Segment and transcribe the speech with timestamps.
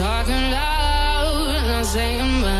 [0.00, 2.59] Talking loud, not saying much.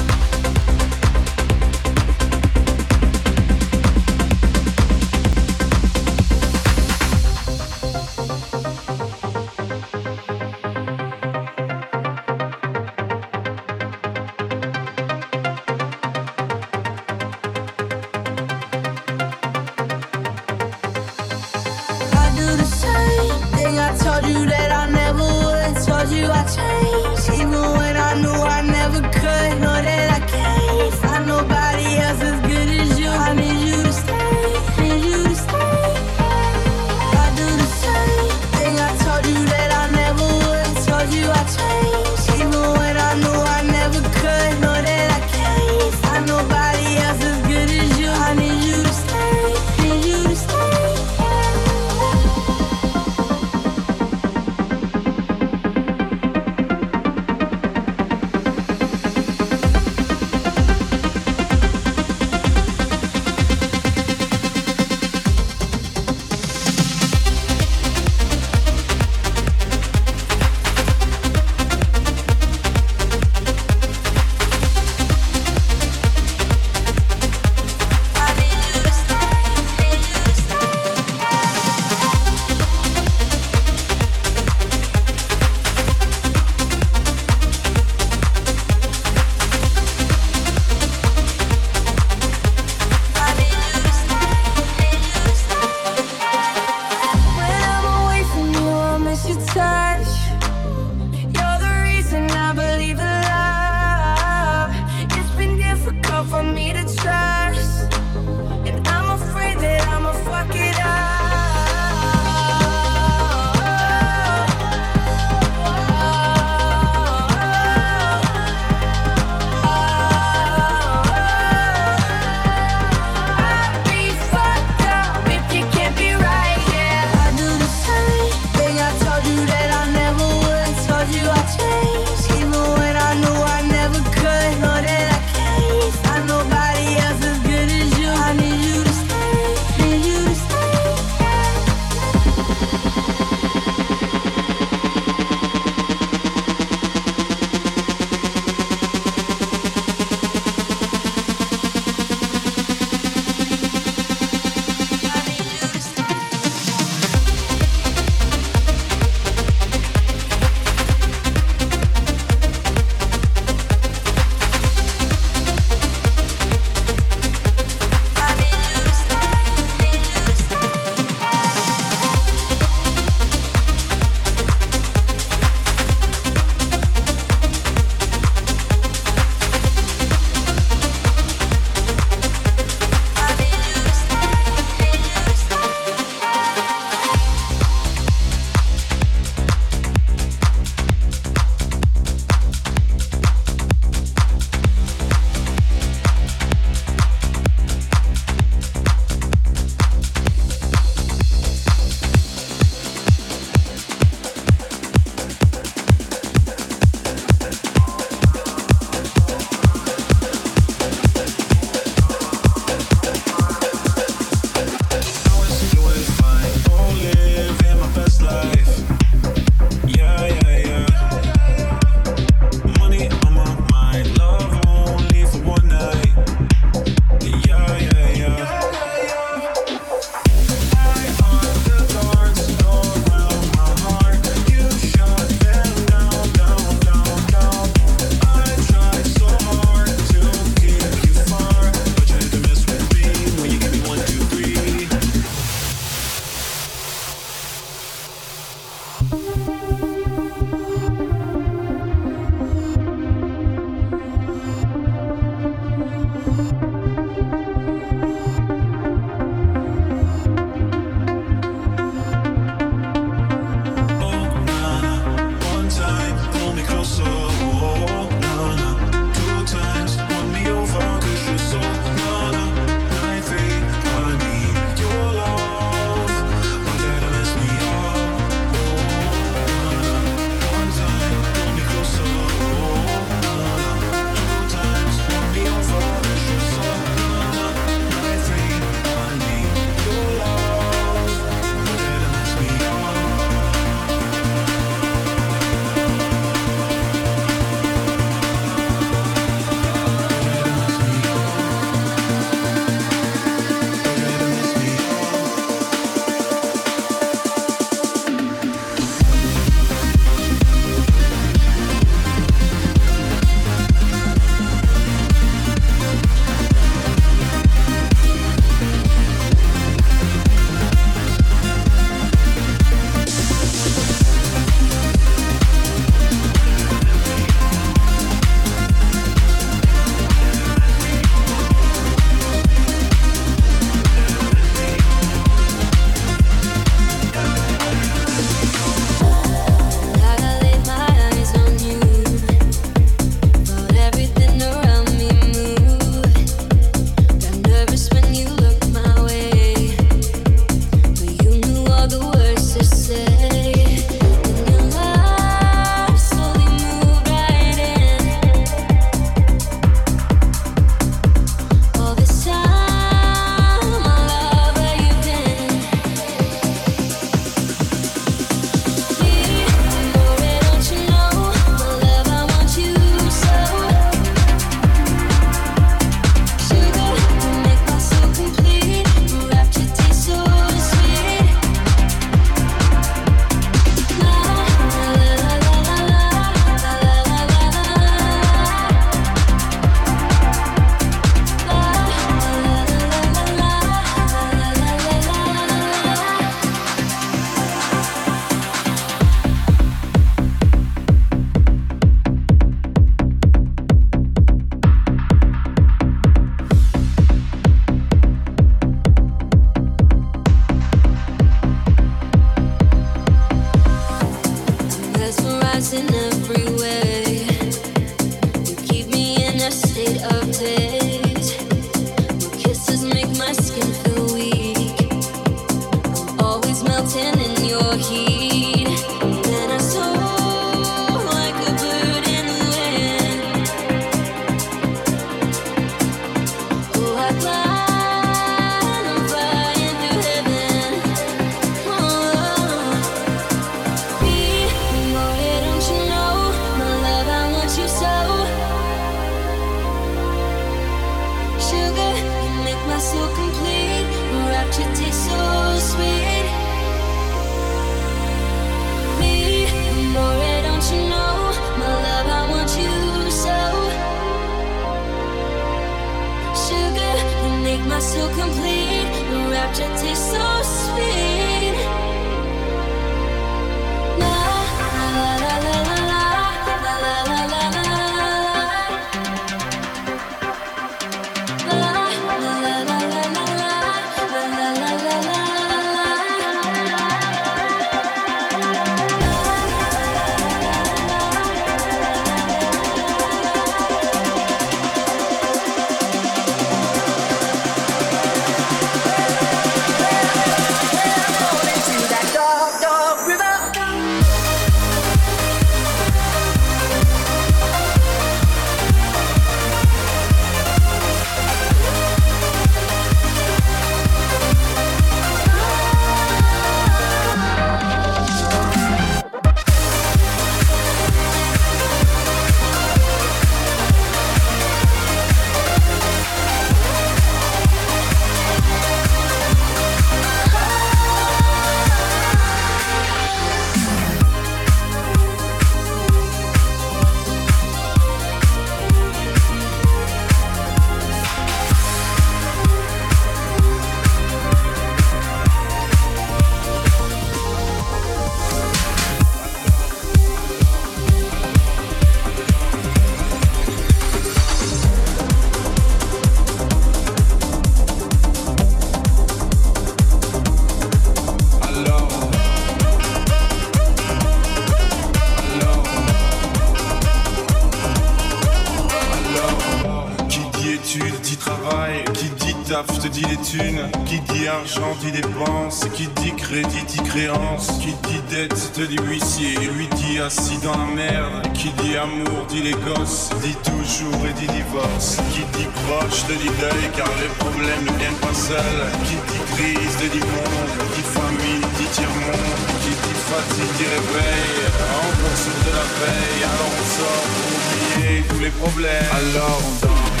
[581.82, 584.98] Amour dit les gosses Dit toujours et dit divorce.
[585.12, 589.76] Qui dit proche dit deuil Car les problèmes ne viennent pas seuls Qui dit crise
[589.80, 592.40] te dit monde Qui dit famille dit tiers-monde.
[592.62, 594.38] Qui dit fatigue dit réveil
[594.84, 596.22] Encore sur de la veille.
[596.30, 598.90] Alors on sort pour oublier tous les problèmes.
[599.00, 600.00] Alors on danse.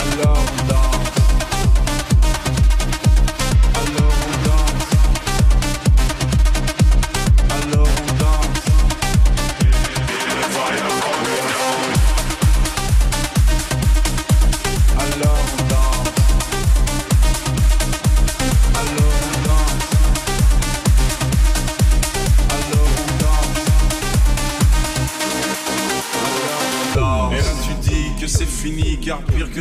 [0.00, 0.81] Alors on danse.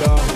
[0.00, 0.33] down.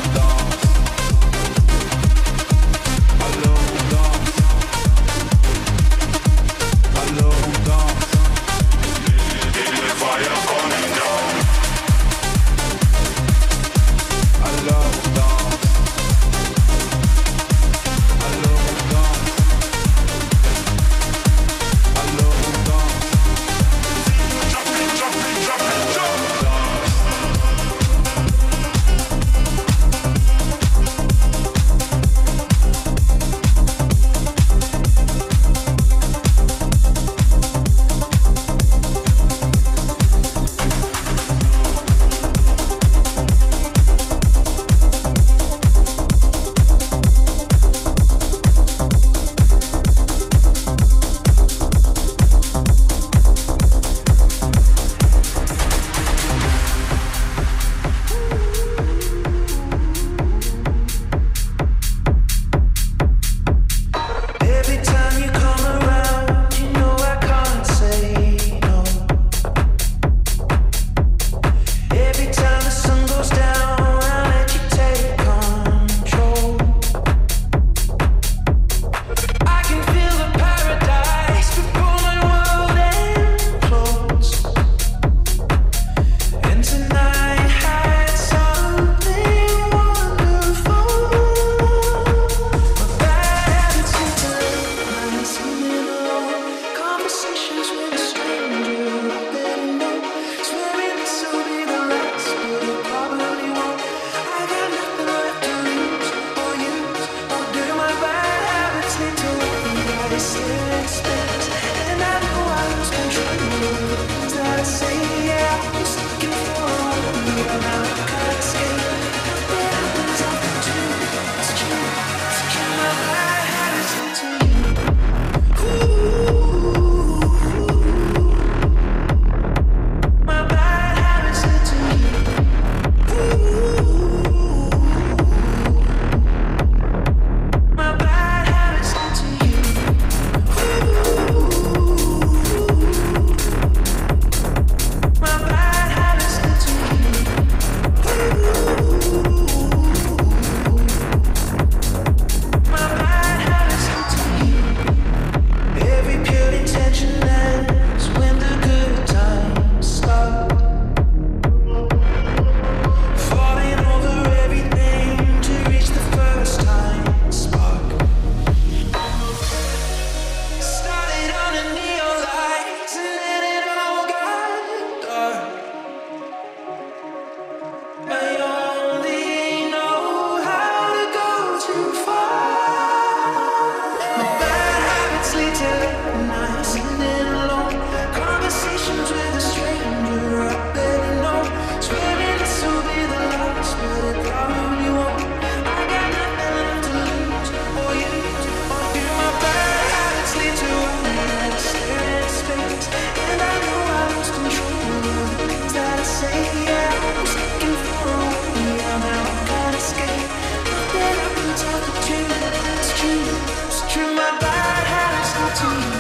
[215.54, 215.98] to you.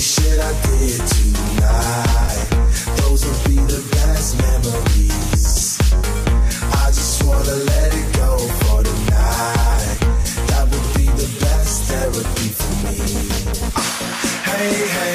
[0.00, 2.48] Shit I did tonight,
[2.96, 5.78] those will be the best memories.
[6.72, 9.98] I just wanna let it go for tonight.
[10.48, 12.98] That be the best therapy for me.
[14.42, 15.11] Hey, hey.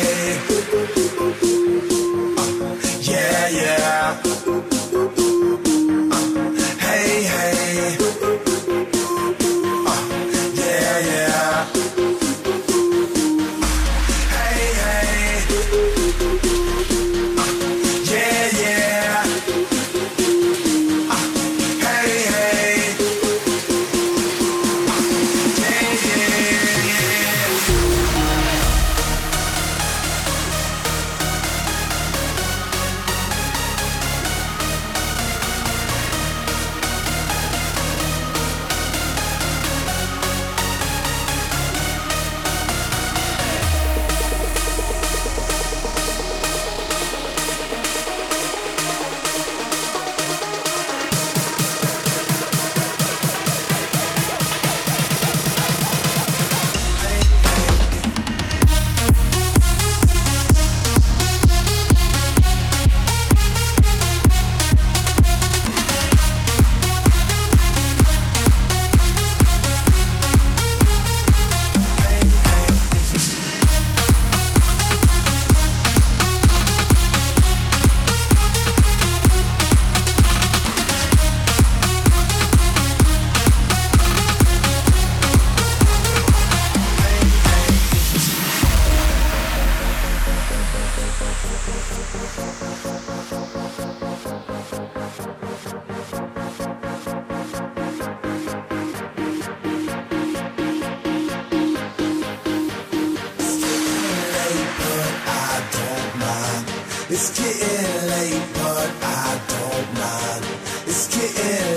[107.09, 110.45] It's getting late, but I don't mind.
[110.87, 111.76] It's getting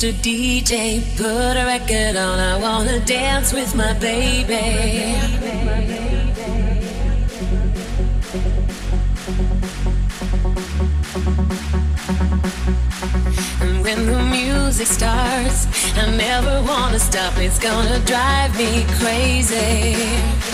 [0.00, 0.14] Mr.
[0.22, 2.38] DJ, put a record on.
[2.38, 4.54] I wanna dance with my baby.
[13.60, 15.66] And when the music starts,
[15.98, 17.36] I never wanna stop.
[17.36, 20.49] It's gonna drive me crazy.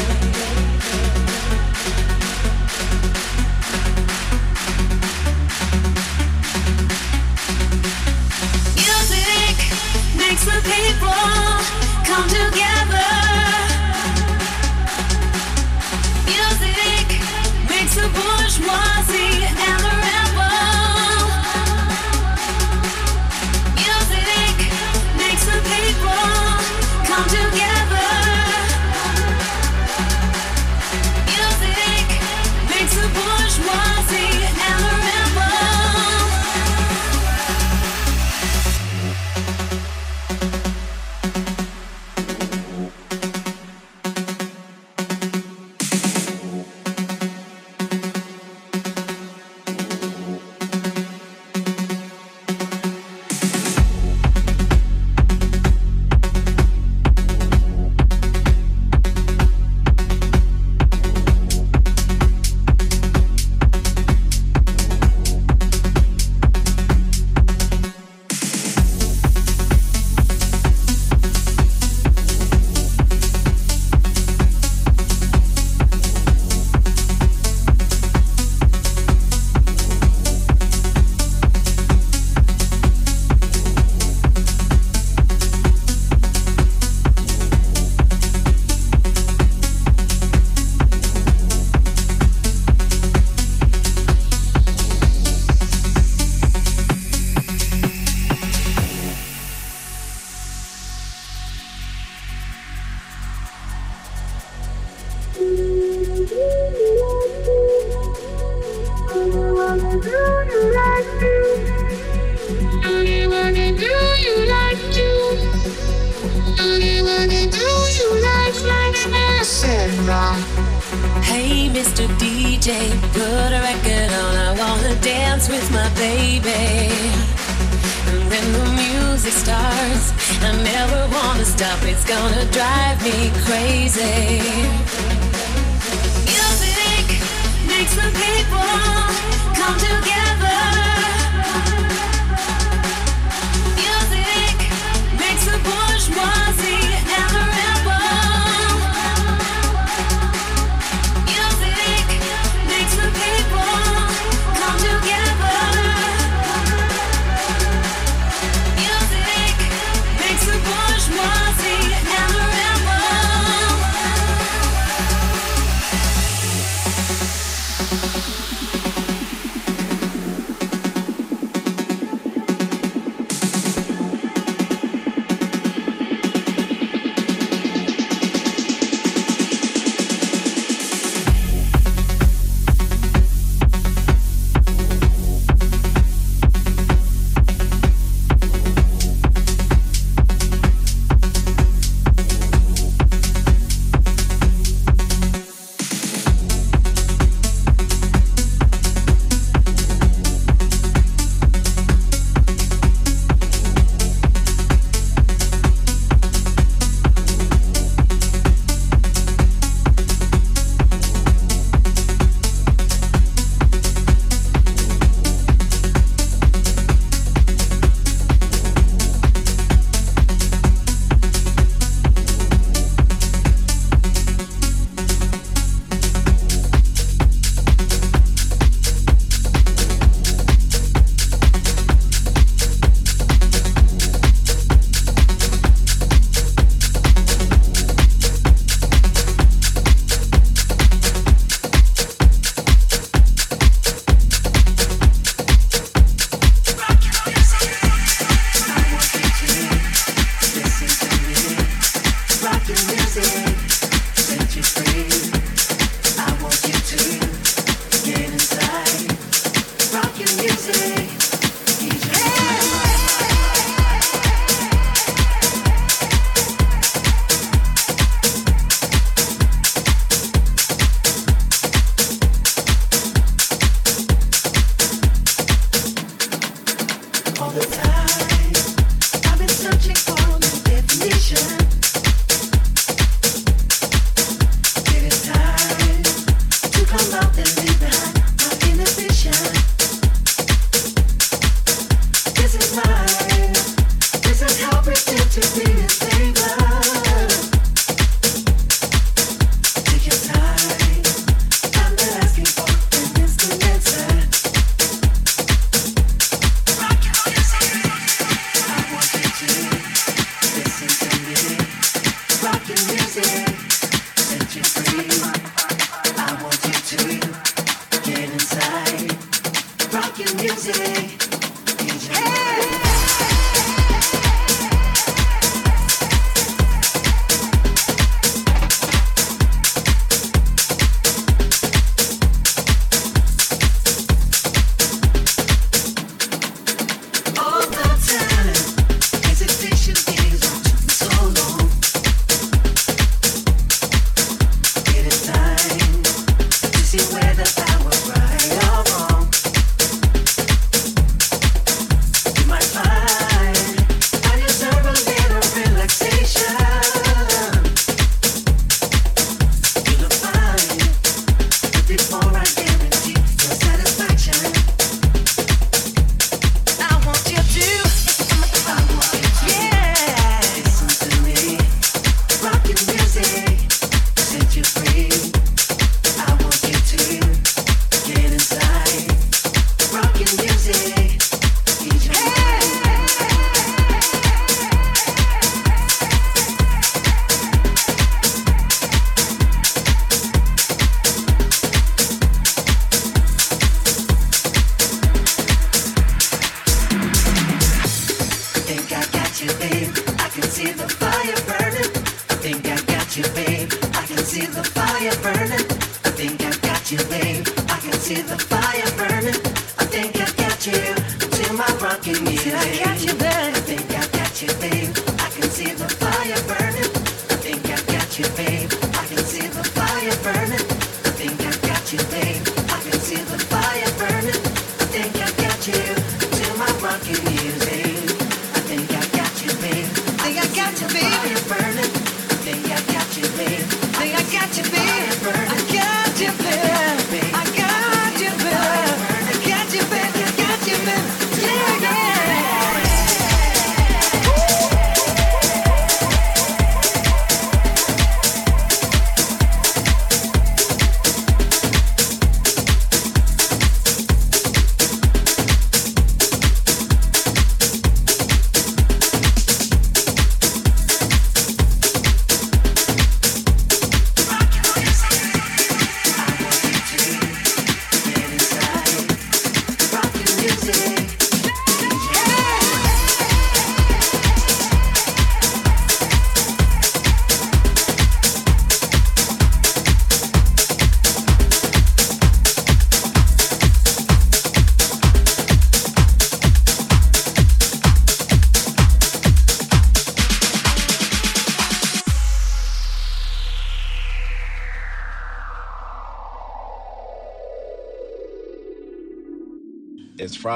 [320.68, 321.05] It's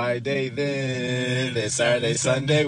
[0.00, 1.56] Friday then.
[1.58, 2.64] It's Saturday, Sunday.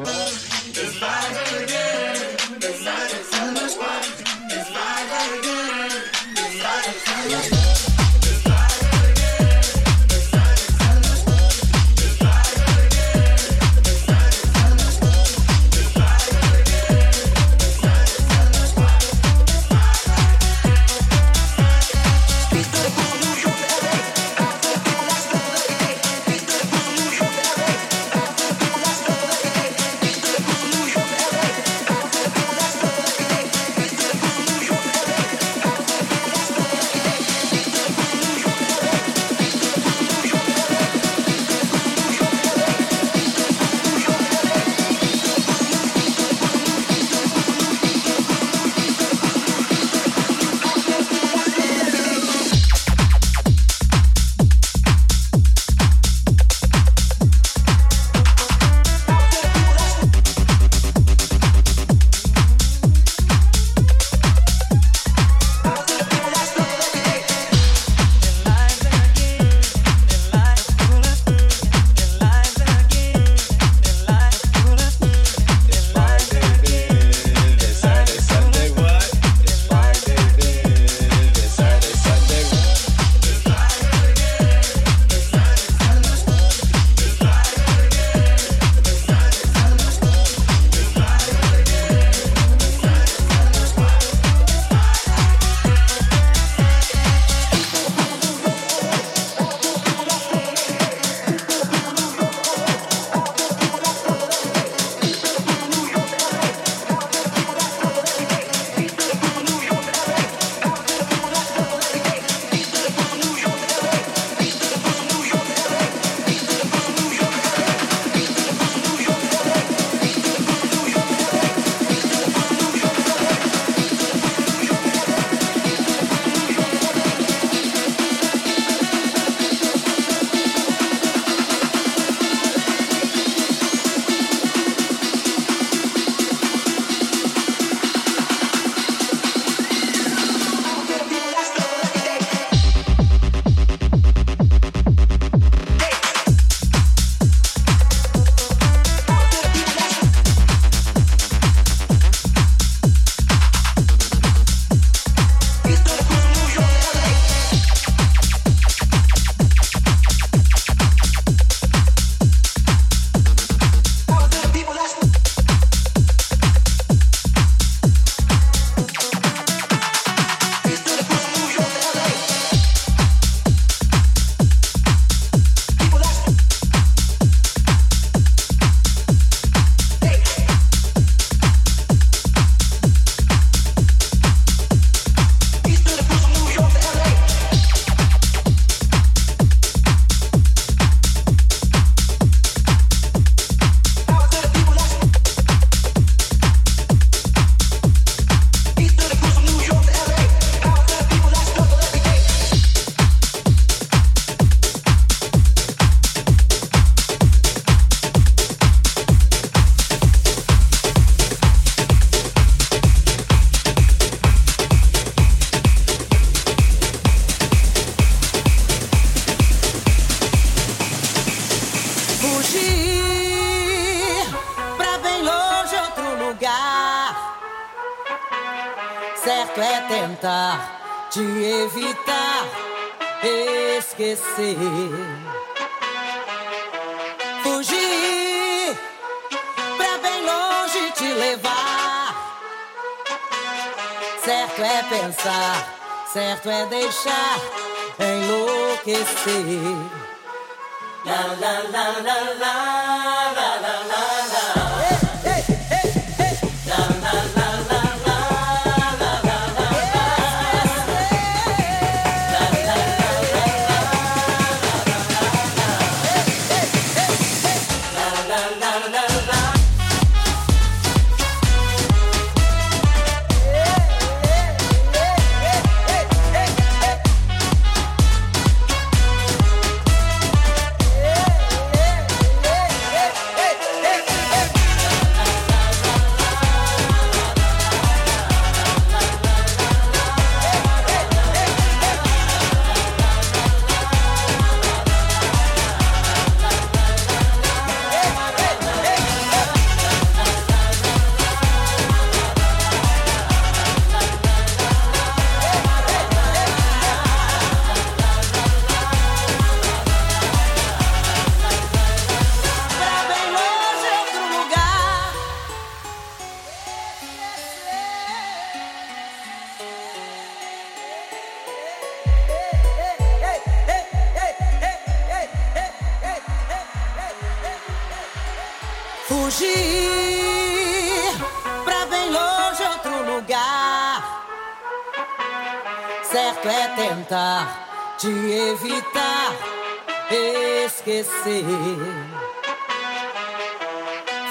[340.83, 341.45] esquecer.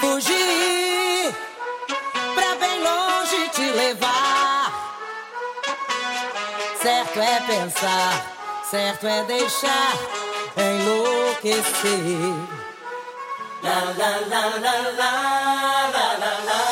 [0.00, 1.34] Fugir
[2.34, 4.72] pra bem longe te levar.
[6.82, 8.26] Certo é pensar,
[8.70, 9.94] certo é deixar
[10.56, 11.62] enlouquecer.
[13.62, 15.12] La la la la la
[15.92, 16.71] la la la.